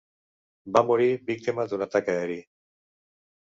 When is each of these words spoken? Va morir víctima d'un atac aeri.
Va 0.77 0.81
morir 0.87 1.09
víctima 1.27 1.67
d'un 1.75 1.85
atac 1.89 2.11
aeri. 2.15 2.39